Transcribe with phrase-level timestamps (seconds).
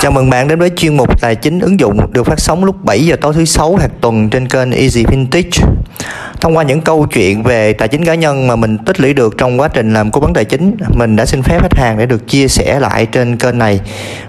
[0.00, 2.84] Chào mừng bạn đến với chuyên mục Tài chính ứng dụng được phát sóng lúc
[2.84, 5.66] 7 giờ tối thứ sáu hàng tuần trên kênh Easy Vintage.
[6.40, 9.34] Thông qua những câu chuyện về tài chính cá nhân mà mình tích lũy được
[9.38, 12.06] trong quá trình làm cố vấn tài chính, mình đã xin phép khách hàng để
[12.06, 13.80] được chia sẻ lại trên kênh này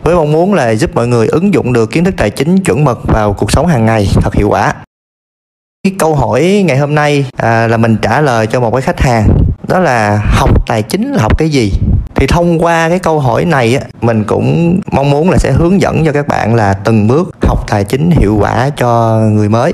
[0.03, 2.83] với mong muốn là giúp mọi người ứng dụng được kiến thức tài chính chuẩn
[2.83, 4.73] mực vào cuộc sống hàng ngày thật hiệu quả.
[5.85, 8.99] Cái câu hỏi ngày hôm nay à, là mình trả lời cho một cái khách
[8.99, 9.27] hàng.
[9.67, 11.73] Đó là học tài chính là học cái gì?
[12.15, 15.81] Thì thông qua cái câu hỏi này á mình cũng mong muốn là sẽ hướng
[15.81, 19.73] dẫn cho các bạn là từng bước học tài chính hiệu quả cho người mới.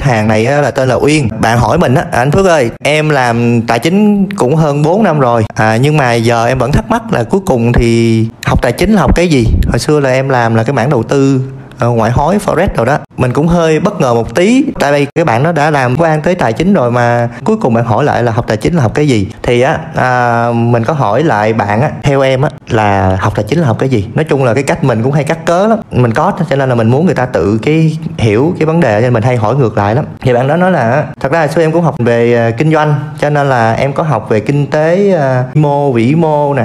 [0.00, 1.28] Hàng này là tên là Uyên.
[1.40, 5.02] Bạn hỏi mình á à, anh Phước ơi em làm tài chính cũng hơn 4
[5.02, 8.62] năm rồi à, nhưng mà giờ em vẫn thắc mắc là cuối cùng thì học
[8.62, 9.46] tài chính là học cái gì?
[9.68, 11.40] Hồi xưa là em làm là cái mảng đầu tư.
[11.78, 12.98] Ờ, ngoại hối forex rồi đó.
[13.16, 14.64] Mình cũng hơi bất ngờ một tí.
[14.80, 17.74] Tại vì cái bạn nó đã làm quan tới tài chính rồi mà cuối cùng
[17.74, 19.28] bạn hỏi lại là học tài chính là học cái gì.
[19.42, 23.44] Thì á à, mình có hỏi lại bạn á theo em á là học tài
[23.48, 24.08] chính là học cái gì?
[24.14, 25.78] Nói chung là cái cách mình cũng hay cắt cớ lắm.
[25.90, 29.00] Mình có cho nên là mình muốn người ta tự cái hiểu cái vấn đề
[29.00, 30.04] nên mình hay hỏi ngược lại lắm.
[30.20, 32.94] Thì bạn đó nói là thật ra xưa em cũng học về à, kinh doanh
[33.18, 35.16] cho nên là em có học về kinh tế
[35.50, 36.64] uh, mô vĩ mô nè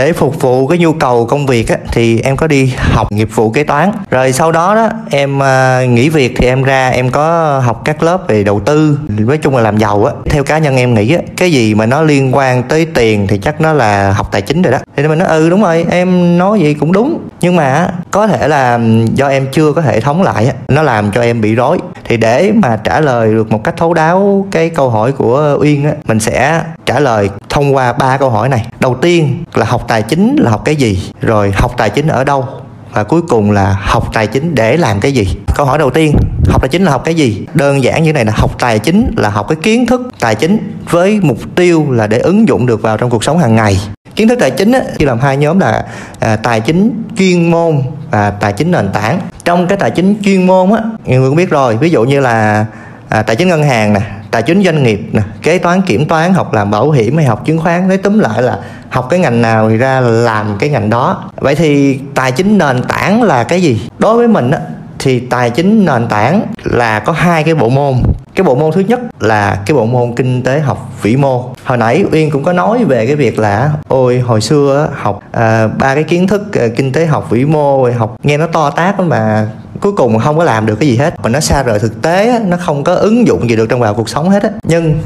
[0.00, 3.28] để phục vụ cái nhu cầu công việc á, thì em có đi học nghiệp
[3.34, 3.90] vụ kế toán.
[4.10, 8.02] Rồi sau đó đó em à, nghỉ việc thì em ra em có học các
[8.02, 10.12] lớp về đầu tư nói chung là làm giàu á.
[10.24, 13.38] Theo cá nhân em nghĩ á cái gì mà nó liên quan tới tiền thì
[13.38, 14.78] chắc nó là học tài chính rồi đó.
[14.96, 17.18] Thì mình nói ừ đúng rồi em nói gì cũng đúng.
[17.40, 18.78] Nhưng mà có thể là
[19.14, 21.78] do em chưa có hệ thống lại á nó làm cho em bị rối
[22.10, 25.84] thì để mà trả lời được một cách thấu đáo cái câu hỏi của uyên
[25.84, 28.66] á, mình sẽ trả lời thông qua ba câu hỏi này.
[28.80, 31.12] Đầu tiên là học tài chính là học cái gì?
[31.20, 32.44] Rồi học tài chính ở đâu?
[32.92, 35.28] Và cuối cùng là học tài chính để làm cái gì?
[35.54, 36.16] Câu hỏi đầu tiên,
[36.48, 37.46] học tài chính là học cái gì?
[37.54, 40.58] Đơn giản như này là học tài chính là học cái kiến thức tài chính
[40.90, 43.78] với mục tiêu là để ứng dụng được vào trong cuộc sống hàng ngày
[44.16, 45.84] kiến thức tài chính á, chia làm hai nhóm là
[46.20, 49.20] à, tài chính chuyên môn và tài chính nền tảng.
[49.44, 52.66] Trong cái tài chính chuyên môn á người cũng biết rồi ví dụ như là
[53.08, 54.00] à, tài chính ngân hàng nè
[54.30, 57.42] tài chính doanh nghiệp nè kế toán kiểm toán học làm bảo hiểm hay học
[57.46, 60.90] chứng khoán nói túm lại là học cái ngành nào thì ra làm cái ngành
[60.90, 61.30] đó.
[61.36, 63.88] Vậy thì tài chính nền tảng là cái gì?
[63.98, 64.58] Đối với mình á
[64.98, 67.94] thì tài chính nền tảng là có hai cái bộ môn
[68.34, 71.54] cái bộ môn thứ nhất là cái bộ môn kinh tế học vĩ mô.
[71.64, 75.68] Hồi nãy uyên cũng có nói về cái việc là ôi hồi xưa học à,
[75.68, 79.00] ba cái kiến thức à, kinh tế học vĩ mô học nghe nó to tát
[79.00, 79.48] mà
[79.80, 81.20] cuối cùng không có làm được cái gì hết.
[81.22, 83.94] Mà nó xa rời thực tế nó không có ứng dụng gì được trong vào
[83.94, 84.50] cuộc sống hết á.
[84.62, 84.98] Nhưng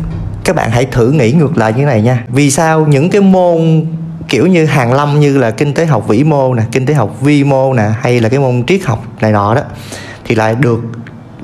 [0.44, 2.24] các bạn hãy thử nghĩ ngược lại như thế này nha.
[2.28, 3.86] Vì sao những cái môn
[4.28, 7.20] kiểu như hàng lâm như là kinh tế học vĩ mô nè kinh tế học
[7.20, 9.60] vi mô nè hay là cái môn triết học này nọ đó
[10.24, 10.80] thì lại được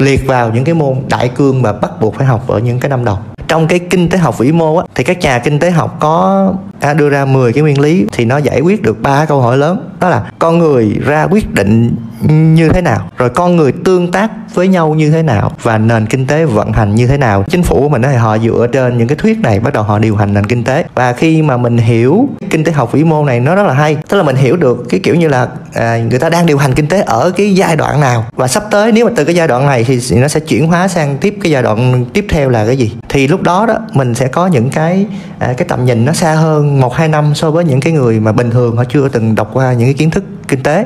[0.00, 2.88] liệt vào những cái môn đại cương mà bắt buộc phải học ở những cái
[2.88, 3.18] năm đầu.
[3.48, 6.54] Trong cái kinh tế học vĩ mô á, thì các nhà kinh tế học có
[6.80, 9.58] à, đưa ra 10 cái nguyên lý thì nó giải quyết được ba câu hỏi
[9.58, 9.90] lớn.
[10.00, 11.96] Đó là con người ra quyết định
[12.28, 16.06] như thế nào rồi con người tương tác với nhau như thế nào và nền
[16.06, 17.44] kinh tế vận hành như thế nào.
[17.48, 19.98] Chính phủ của mình thì họ dựa trên những cái thuyết này bắt đầu họ
[19.98, 20.84] điều hành nền kinh tế.
[20.94, 23.96] Và khi mà mình hiểu kinh tế học vĩ mô này nó rất là hay.
[24.08, 26.74] Tức là mình hiểu được cái kiểu như là à, người ta đang điều hành
[26.74, 28.24] kinh tế ở cái giai đoạn nào.
[28.36, 30.88] Và sắp tới nếu mà từ cái giai đoạn này thì nó sẽ chuyển hóa
[30.88, 32.92] sang tiếp cái giai đoạn tiếp theo là cái gì?
[33.08, 35.06] Thì lúc đó đó mình sẽ có những cái
[35.38, 38.20] à, cái tầm nhìn nó xa hơn một hai năm so với những cái người
[38.20, 40.84] mà bình thường họ chưa từng đọc qua những cái kiến thức kinh tế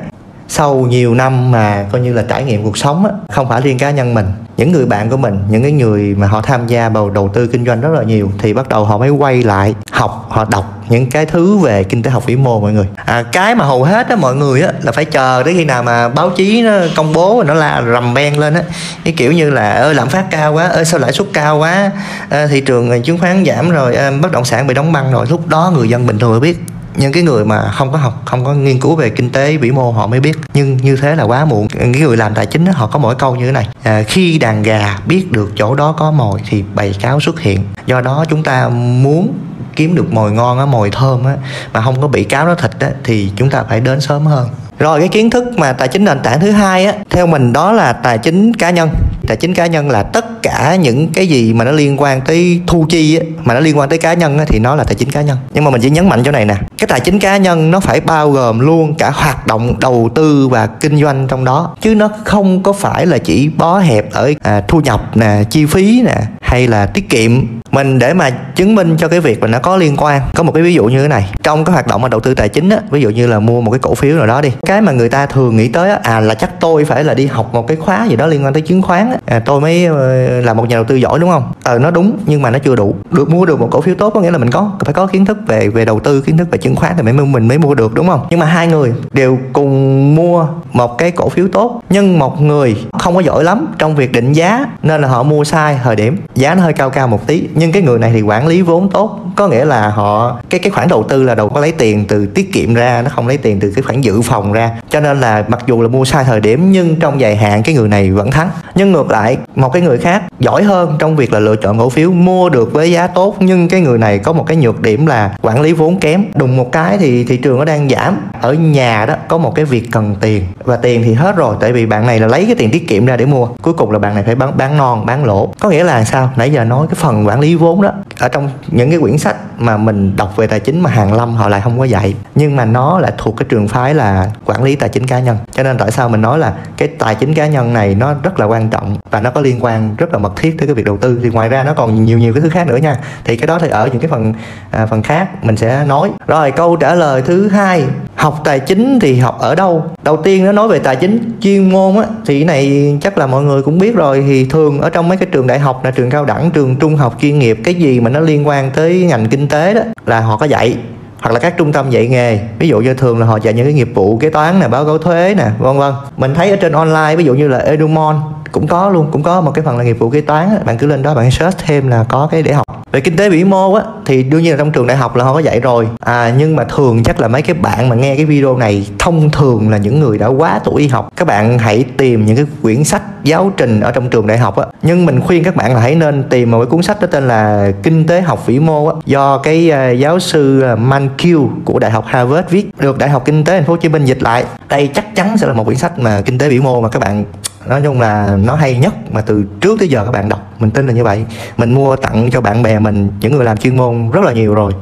[0.48, 3.78] sau nhiều năm mà coi như là trải nghiệm cuộc sống á không phải riêng
[3.78, 6.88] cá nhân mình những người bạn của mình những cái người mà họ tham gia
[6.88, 9.74] vào đầu tư kinh doanh rất là nhiều thì bắt đầu họ mới quay lại
[9.90, 12.86] học họ đọc những cái thứ về kinh tế học vĩ mô mọi người.
[13.04, 15.82] À, cái mà hầu hết á mọi người á là phải chờ đến khi nào
[15.82, 18.62] mà báo chí nó công bố nó là rầm ben lên á.
[19.04, 21.90] Cái kiểu như là ơi lạm phát cao quá ơi sao lãi suất cao quá
[22.28, 25.26] à, thị trường chứng khoán giảm rồi à, bất động sản bị đóng băng rồi.
[25.30, 26.58] Lúc đó người dân bình thường mới biết
[26.96, 29.70] những cái người mà không có học không có nghiên cứu về kinh tế vĩ
[29.70, 30.38] mô họ mới biết.
[30.54, 31.68] Nhưng như thế là quá muộn.
[31.74, 33.68] Những người làm tài chính đó, họ có mỗi câu như thế này.
[33.82, 37.64] À, khi đàn gà biết được chỗ đó có mồi thì bầy cáo xuất hiện.
[37.86, 39.38] Do đó chúng ta muốn
[39.76, 41.34] kiếm được mồi ngon á mồi thơm á
[41.72, 44.48] mà không có bị cáo nó thịt á thì chúng ta phải đến sớm hơn.
[44.78, 47.72] Rồi cái kiến thức mà tài chính nền tảng thứ hai á theo mình đó
[47.72, 48.90] là tài chính cá nhân.
[49.26, 52.60] Tài chính cá nhân là tất cả những cái gì mà nó liên quan tới
[52.66, 54.94] thu chi á, mà nó liên quan tới cá nhân á, thì nó là tài
[54.94, 55.38] chính cá nhân.
[55.54, 57.80] Nhưng mà mình chỉ nhấn mạnh chỗ này nè cái tài chính cá nhân nó
[57.80, 61.74] phải bao gồm luôn cả hoạt động đầu tư và kinh doanh trong đó.
[61.80, 65.66] Chứ nó không có phải là chỉ bó hẹp ở à, thu nhập nè chi
[65.66, 67.32] phí nè hay là tiết kiệm.
[67.70, 70.22] Mình để mà chứng minh cho cái việc mà nó có liên quan.
[70.34, 72.34] Có một cái ví dụ như thế này trong cái hoạt động mà đầu tư
[72.34, 74.52] tài chính á ví dụ như là mua một cái cổ phiếu nào đó đi.
[74.66, 77.26] Cái mà người ta thường nghĩ tới á, à là chắc tôi phải là đi
[77.26, 79.84] học một cái khóa gì đó liên quan tới chứng khoán á, à, tôi mới
[79.84, 81.52] ờ, là một nhà đầu tư giỏi, đúng không?
[81.62, 82.94] Ờ nó đúng, nhưng mà nó chưa đủ.
[83.10, 85.24] Được mua được một cổ phiếu tốt có nghĩa là mình có, phải có kiến
[85.24, 87.74] thức về về đầu tư, kiến thức về chứng khoán thì mới mình mới mua
[87.74, 88.26] được, đúng không?
[88.30, 92.76] Nhưng mà hai người đều cùng mua một cái cổ phiếu tốt, nhưng một người
[92.98, 96.16] không có giỏi lắm trong việc định giá, nên là họ mua sai thời điểm.
[96.34, 98.90] Giá nó hơi cao cao một tí, nhưng cái người này thì quản lý vốn
[98.90, 99.20] tốt.
[99.36, 102.26] Có nghĩa là họ, cái cái khoản đầu tư là đầu có lấy tiền từ
[102.26, 104.70] tiết kiệm ra, nó không lấy tiền từ cái khoản dự phòng ra.
[104.90, 107.74] Cho nên là mặc dù là mua sai thời điểm, nhưng trong dài hạn cái
[107.74, 108.48] người này vẫn thắng.
[108.74, 111.88] Nhưng ngược lại, một cái người khác giỏi hơn trong việc là lựa chọn cổ
[111.88, 113.36] phiếu, mua được với giá tốt.
[113.40, 116.24] Nhưng cái người này có một cái nhược điểm là quản lý vốn kém.
[116.34, 118.16] Đùng một cái thì thị trường nó đang giảm.
[118.40, 121.72] Ở nhà đó có một cái việc cần tiền và tiền thì hết rồi, tại
[121.72, 123.46] vì bạn này là lấy cái tiền tiết kiệm ra để mua.
[123.62, 125.52] Cuối cùng là bạn này phải bán bán non, bán lỗ.
[125.60, 126.30] Có nghĩa là sao?
[126.36, 129.36] Nãy giờ nói cái phần quản lý vốn đó, ở trong những cái quyển sách
[129.58, 132.14] mà mình đọc về tài chính mà hàng lâm họ lại không có dạy.
[132.34, 135.36] Nhưng mà nó lại thuộc cái trường phái là quản lý tài chính cá nhân.
[135.52, 138.40] Cho nên tại sao mình nói là cái tài chính cá nhân này nó rất
[138.40, 140.84] là quan trọng và nó có liên quan rất là mật thiết tới cái việc
[140.84, 141.20] đầu tư.
[141.22, 142.96] Thì ngoài ra nó còn nhiều nhiều cái thứ khác nữa nha.
[143.24, 144.34] Thì cái đó thì ở những cái phần
[144.70, 146.10] à, phần khác mình sẽ nói.
[146.26, 147.84] Rồi câu trả lời thứ hai.
[148.14, 149.84] Học tài chính thì học ở đâu?
[150.02, 153.26] Đầu tiên nó nói về tài chính chuyên môn á thì cái này chắc là
[153.26, 154.24] mọi người cũng biết rồi.
[154.26, 156.96] Thì thường ở trong mấy cái trường đại học là trường cao đẳng trường trung
[156.96, 160.20] học chuyên nghiệp cái gì mà nó liên quan tới ngành kinh tế đó là
[160.20, 160.76] họ có dạy
[161.22, 162.38] hoặc là các trung tâm dạy nghề.
[162.58, 164.84] Ví dụ như thường là họ dạy những cái nghiệp vụ kế toán nè báo
[164.84, 165.92] cáo thuế nè vân vân.
[166.16, 168.16] Mình thấy ở trên online ví dụ như là Edumon
[168.54, 170.86] cũng có luôn cũng có một cái phần là nghiệp vụ kế toán bạn cứ
[170.86, 172.64] lên đó bạn search thêm là có cái để học.
[172.92, 175.24] Về kinh tế vĩ mô á thì đương nhiên là trong trường đại học là
[175.24, 175.88] họ có dạy rồi.
[176.00, 179.30] À nhưng mà thường chắc là mấy cái bạn mà nghe cái video này thông
[179.30, 181.08] thường là những người đã quá tuổi đi học.
[181.16, 184.56] Các bạn hãy tìm những cái quyển sách giáo trình ở trong trường đại học
[184.56, 184.66] á.
[184.82, 187.28] Nhưng mình khuyên các bạn là hãy nên tìm một cái cuốn sách đó tên
[187.28, 188.94] là kinh tế học vĩ mô á.
[189.06, 193.24] Do cái uh, giáo sư à, Mankiw của đại học Harvard viết được đại học
[193.24, 194.44] kinh tế thành phố Hồ Chí Minh dịch lại.
[194.68, 196.98] Đây chắc chắn sẽ là một quyển sách mà kinh tế vĩ mô mà các
[196.98, 197.24] bạn
[197.68, 200.70] nói chung là nó hay nhất mà từ trước tới giờ các bạn đọc mình
[200.70, 201.24] tin là như vậy.
[201.56, 204.54] Mình mua tặng cho bạn bè mình những người làm chuyên môn rất là nhiều
[204.54, 204.72] rồi.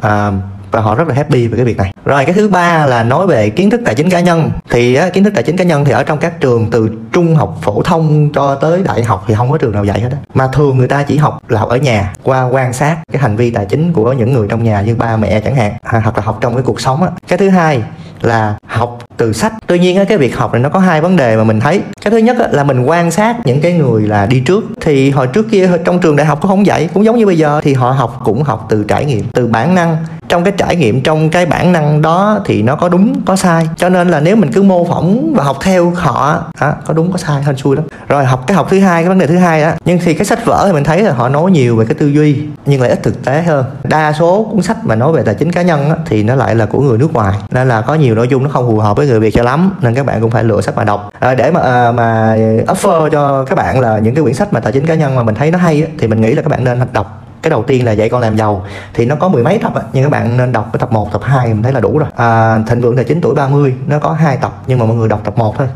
[0.00, 0.32] À,
[0.70, 1.92] và họ rất là happy về cái việc này.
[2.04, 4.50] Rồi cái thứ ba là nói về kiến thức tài chính cá nhân.
[4.70, 7.36] Thì á, kiến thức tài chính cá nhân thì ở trong các trường từ trung
[7.36, 10.18] học phổ thông cho tới đại học thì không có trường nào dạy hết á.
[10.34, 13.36] Mà thường người ta chỉ học là học ở nhà qua quan sát cái hành
[13.36, 16.16] vi tài chính của những người trong nhà như ba mẹ chẳng hạn à, hoặc
[16.16, 17.08] là học trong cái cuộc sống á.
[17.28, 17.82] Cái thứ hai
[18.22, 19.52] là học từ sách.
[19.66, 21.82] Tuy nhiên cái việc học này nó có hai vấn đề mà mình thấy.
[22.04, 24.64] Cái thứ nhất là mình quan sát những cái người là đi trước.
[24.80, 27.38] Thì hồi trước kia trong trường đại học có không dạy cũng giống như bây
[27.38, 29.96] giờ thì họ học cũng học từ trải nghiệm từ bản năng.
[30.28, 33.68] Trong cái trải nghiệm trong cái bản năng đó thì nó có đúng có sai.
[33.76, 37.12] Cho nên là nếu mình cứ mô phỏng và học theo họ à, có đúng
[37.12, 37.84] có sai hơn xui lắm.
[38.08, 40.24] Rồi học cái học thứ hai cái vấn đề thứ hai á nhưng thì cái
[40.24, 42.90] sách vở thì mình thấy là họ nói nhiều về cái tư duy nhưng lại
[42.90, 43.64] ít thực tế hơn.
[43.84, 46.54] Đa số cuốn sách mà nói về tài chính cá nhân á, thì nó lại
[46.54, 47.34] là của người nước ngoài.
[47.50, 49.74] Nên là có nhiều nội dung nó không phù hợp với người việt cho lắm
[49.80, 51.10] nên các bạn cũng phải lựa sách mà đọc.
[51.20, 52.36] À, để mà à, mà
[52.66, 55.22] offer cho các bạn là những cái quyển sách mà tài chính cá nhân mà
[55.22, 57.16] mình thấy nó hay á, thì mình nghĩ là các bạn nên đọc.
[57.42, 58.64] Cái đầu tiên là dạy con làm giàu
[58.94, 61.20] thì nó có mười mấy tập nhưng các bạn nên đọc cái tập 1, tập
[61.24, 62.08] 2 mình thấy là đủ rồi.
[62.16, 65.08] À, thịnh vượng tài chính tuổi 30 nó có hai tập nhưng mà mọi người
[65.08, 65.68] đọc tập 1 thôi.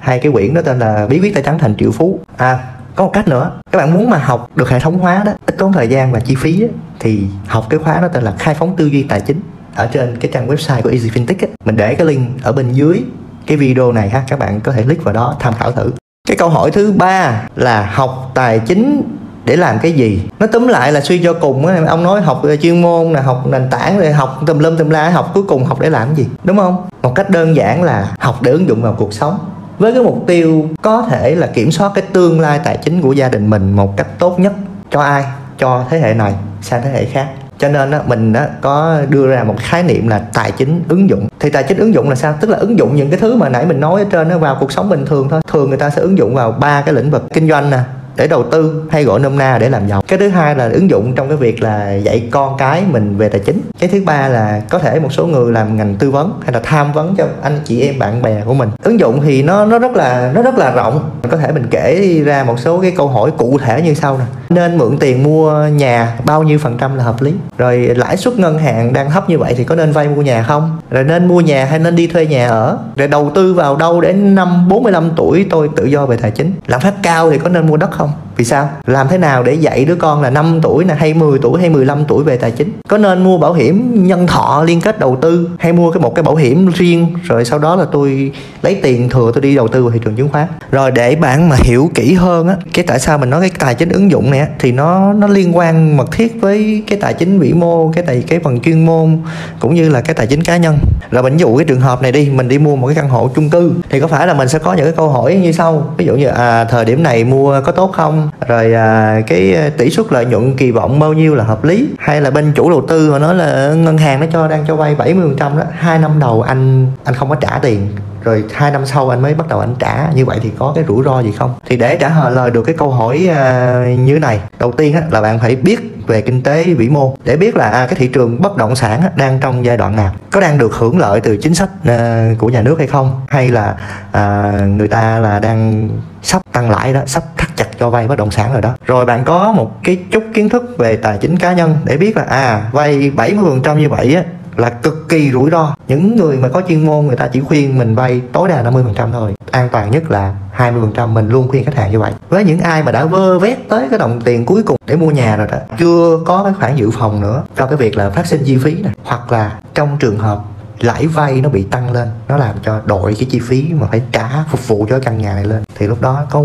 [0.00, 2.18] Hai cái quyển đó tên là bí quyết tài chính thành triệu phú.
[2.36, 2.58] À
[2.96, 5.54] có một cách nữa các bạn muốn mà học được hệ thống hóa đó ít
[5.58, 6.66] tốn thời gian và chi phí đó,
[7.00, 9.40] thì học cái khóa đó tên là khai phóng tư duy tài chính
[9.74, 11.50] ở trên cái trang website của Easy Fintech ấy.
[11.64, 13.02] mình để cái link ở bên dưới
[13.46, 15.90] cái video này ha, các bạn có thể click vào đó tham khảo thử.
[16.28, 19.02] Cái câu hỏi thứ ba là học tài chính
[19.44, 20.22] để làm cái gì?
[20.38, 23.46] Nó túm lại là suy cho cùng á, ông nói học chuyên môn là học
[23.46, 26.16] nền tảng rồi học tùm lum tùm la, học cuối cùng học để làm cái
[26.16, 26.26] gì?
[26.44, 26.88] Đúng không?
[27.02, 29.38] Một cách đơn giản là học để ứng dụng vào cuộc sống.
[29.78, 33.12] Với cái mục tiêu có thể là kiểm soát cái tương lai tài chính của
[33.12, 34.52] gia đình mình một cách tốt nhất
[34.90, 35.24] cho ai?
[35.58, 37.26] Cho thế hệ này, sang thế hệ khác
[37.60, 41.08] cho nên á, mình á, có đưa ra một khái niệm là tài chính ứng
[41.10, 41.28] dụng.
[41.40, 42.34] Thì tài chính ứng dụng là sao?
[42.40, 44.56] Tức là ứng dụng những cái thứ mà nãy mình nói ở trên nó vào
[44.60, 45.40] cuộc sống bình thường thôi.
[45.48, 47.26] Thường người ta sẽ ứng dụng vào ba cái lĩnh vực.
[47.32, 47.78] Kinh doanh nè
[48.16, 50.02] để đầu tư hay gọi nôm na để làm giàu.
[50.08, 53.28] Cái thứ hai là ứng dụng trong cái việc là dạy con cái mình về
[53.28, 53.60] tài chính.
[53.78, 56.60] Cái thứ ba là có thể một số người làm ngành tư vấn hay là
[56.62, 58.70] tham vấn cho anh chị em, bạn bè của mình.
[58.82, 61.10] Ứng dụng thì nó nó rất là, nó rất là rộng.
[61.30, 64.24] Có thể mình kể ra một số cái câu hỏi cụ thể như sau nè.
[64.48, 67.32] Nên mượn tiền mua nhà bao nhiêu phần trăm là hợp lý?
[67.58, 70.42] Rồi lãi suất ngân hàng đang thấp như vậy thì có nên vay mua nhà
[70.42, 70.78] không?
[70.90, 72.78] Rồi nên mua nhà hay nên đi thuê nhà ở?
[72.96, 76.52] Rồi đầu tư vào đâu đến năm 45 tuổi tôi tự do về tài chính?
[76.66, 78.68] Lạm phát cao thì có nên mua đất không vì sao?
[78.86, 81.70] Làm thế nào để dạy đứa con là 5 tuổi là hay 10 tuổi hay
[81.70, 82.72] 15 tuổi về tài chính?
[82.88, 86.14] Có nên mua bảo hiểm nhân thọ liên kết đầu tư hay mua cái một
[86.14, 88.32] cái bảo hiểm riêng rồi sau đó là tôi
[88.62, 90.46] lấy tiền thừa tôi đi đầu tư vào thị trường chứng khoán?
[90.70, 93.74] Rồi để bạn mà hiểu kỹ hơn á cái tại sao mình nói cái tài
[93.74, 97.14] chính ứng dụng này á, thì nó nó liên quan mật thiết với cái tài
[97.14, 99.18] chính vĩ mô cái tài cái phần chuyên môn
[99.60, 100.78] cũng như là cái tài chính cá nhân.
[101.10, 103.30] Rồi mình dụ cái trường hợp này đi mình đi mua một cái căn hộ
[103.34, 105.94] chung cư thì có phải là mình sẽ có những cái câu hỏi như sau.
[105.96, 108.29] Ví dụ như à thời điểm này mua có tốt không?
[108.48, 111.88] Rồi à, cái à, tỷ suất lợi nhuận kỳ vọng bao nhiêu là hợp lý?
[111.98, 114.76] Hay là bên chủ đầu tư họ nói là ngân hàng nó cho đang cho
[114.76, 117.88] vay 70% đó hai năm đầu anh anh không có trả tiền
[118.22, 120.10] rồi hai năm sau anh mới bắt đầu anh trả.
[120.14, 121.54] Như vậy thì có cái rủi ro gì không?
[121.66, 124.40] Thì để trả lời được cái câu hỏi uh, như này.
[124.58, 127.16] Đầu tiên á, là bạn phải biết về kinh tế vĩ mô.
[127.24, 129.96] Để biết là à, cái thị trường bất động sản á, đang trong giai đoạn
[129.96, 130.14] nào.
[130.30, 133.20] Có đang được hưởng lợi từ chính sách uh, của nhà nước hay không?
[133.28, 133.74] Hay là
[134.08, 135.88] uh, người ta là đang
[136.22, 138.74] sắp tăng lãi đó sắp thắt chặt cho vay bất động sản rồi đó.
[138.86, 142.16] Rồi bạn có một cái chút kiến thức về tài chính cá nhân để biết
[142.16, 144.22] là à vay 70% như vậy á
[144.60, 145.74] là cực kỳ rủi ro.
[145.88, 149.12] Những người mà có chuyên môn, người ta chỉ khuyên mình vay tối đa 50%
[149.12, 149.34] thôi.
[149.50, 152.12] An toàn nhất là 20% mình luôn khuyên khách hàng như vậy.
[152.28, 155.10] Với những ai mà đã vơ vét tới cái đồng tiền cuối cùng để mua
[155.10, 158.26] nhà rồi đó, chưa có cái khoản dự phòng nữa, cho cái việc là phát
[158.26, 160.40] sinh chi phí này hoặc là trong trường hợp
[160.80, 164.02] lãi vay nó bị tăng lên, nó làm cho đội cái chi phí mà phải
[164.12, 166.42] trả phục vụ cho căn nhà này lên, thì lúc đó có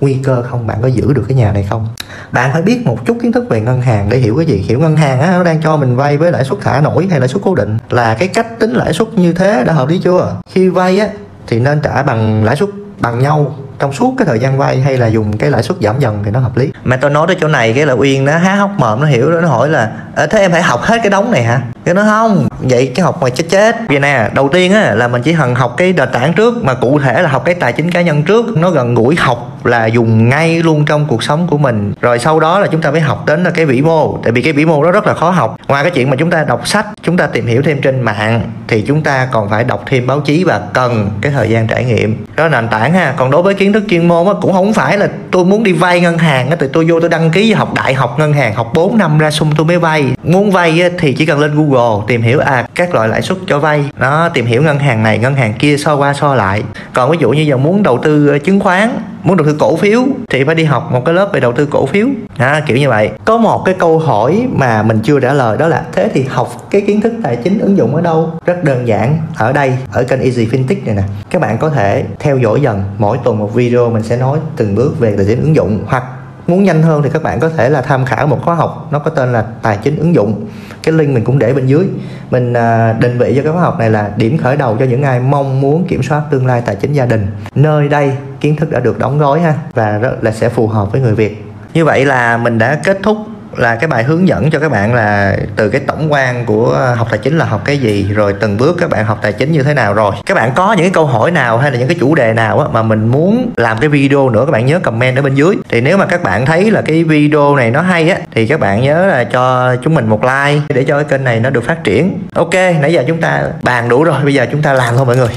[0.00, 0.66] nguy cơ không?
[0.66, 1.88] Bạn có giữ được cái nhà này không?
[2.32, 4.64] Bạn phải biết một chút kiến thức về ngân hàng để hiểu cái gì?
[4.68, 7.20] Hiểu ngân hàng á, nó đang cho mình vay với lãi suất thả nổi hay
[7.20, 7.78] lãi suất cố định?
[7.90, 10.36] Là cái cách tính lãi suất như thế đã hợp lý chưa?
[10.50, 11.08] Khi vay á,
[11.46, 12.68] thì nên trả bằng lãi suất
[13.00, 16.00] bằng nhau trong suốt cái thời gian vay hay là dùng cái lãi suất giảm
[16.00, 16.70] dần thì nó hợp lý?
[16.84, 19.32] Mà tôi nói tới chỗ này cái là uyên nó há hốc mồm, nó hiểu
[19.32, 19.92] đó nó hỏi là
[20.30, 21.62] thế em phải học hết cái đống này hả?
[21.88, 22.48] Cái nó không.
[22.60, 23.76] Vậy cái học mà chết chết.
[23.88, 26.74] Vậy nè đầu tiên á là mình chỉ cần học cái nền tảng trước mà
[26.74, 28.56] cụ thể là học cái tài chính cá nhân trước.
[28.56, 31.92] Nó gần gũi học là dùng ngay luôn trong cuộc sống của mình.
[32.00, 34.18] Rồi sau đó là chúng ta mới học đến là cái vĩ mô.
[34.22, 35.56] Tại vì cái vĩ mô đó rất là khó học.
[35.68, 38.40] Ngoài cái chuyện mà chúng ta đọc sách chúng ta tìm hiểu thêm trên mạng
[38.68, 41.84] thì chúng ta còn phải đọc thêm báo chí và cần cái thời gian trải
[41.84, 42.26] nghiệm.
[42.36, 43.14] Đó là nền tảng ha.
[43.16, 45.72] Còn đối với kiến thức chuyên môn á cũng không phải là tôi muốn đi
[45.72, 48.54] vay ngân hàng á thì tôi vô tôi đăng ký học đại học ngân hàng
[48.54, 50.04] học 4 năm ra sung tôi mới vay.
[50.22, 51.77] Muốn vay á, thì chỉ cần lên google
[52.08, 53.90] tìm hiểu à các loại lãi suất cho vay.
[53.98, 56.62] Nó tìm hiểu ngân hàng này ngân hàng kia so qua so lại.
[56.94, 58.90] Còn ví dụ như giờ muốn đầu tư ờ, chứng khoán
[59.22, 61.66] muốn đầu tư cổ phiếu thì phải đi học một cái lớp về đầu tư
[61.70, 62.06] cổ phiếu.
[62.36, 63.10] À, kiểu như vậy.
[63.24, 66.66] Có một cái câu hỏi mà mình chưa trả lời đó là thế thì học
[66.70, 68.32] cái kiến thức tài chính ứng dụng ở đâu?
[68.46, 69.18] Rất đơn giản.
[69.36, 71.02] Ở đây ở kênh Easy Fintech này nè.
[71.30, 72.82] Các bạn có thể theo dõi dần.
[72.98, 76.04] Mỗi tuần một video mình sẽ nói từng bước về tài chính ứng dụng hoặc
[76.48, 78.98] muốn nhanh hơn thì các bạn có thể là tham khảo một khóa học, nó
[78.98, 80.46] có tên là tài chính ứng dụng.
[80.82, 81.86] Cái link mình cũng để bên dưới.
[82.30, 85.02] Mình à, định vị cho cái khóa học này là điểm khởi đầu cho những
[85.02, 87.26] ai mong muốn kiểm soát tương lai tài chính gia đình.
[87.54, 90.92] Nơi đây, kiến thức đã được đóng gói ha, và rất là sẽ phù hợp
[90.92, 91.44] với người việt.
[91.74, 93.16] Như vậy là mình đã kết thúc
[93.60, 97.08] là cái bài hướng dẫn cho các bạn là từ cái tổng quan của học
[97.10, 99.62] tài chính là học cái gì rồi từng bước các bạn học tài chính như
[99.62, 100.14] thế nào rồi.
[100.26, 102.60] Các bạn có những cái câu hỏi nào hay là những cái chủ đề nào
[102.60, 105.56] á, mà mình muốn làm cái video nữa các bạn nhớ comment ở bên dưới.
[105.68, 108.60] Thì nếu mà các bạn thấy là cái video này nó hay á thì các
[108.60, 111.64] bạn nhớ là cho chúng mình một like để cho cái kênh này nó được
[111.64, 112.18] phát triển.
[112.34, 115.16] Ok nãy giờ chúng ta bàn đủ rồi bây giờ chúng ta làm thôi mọi
[115.16, 115.30] người.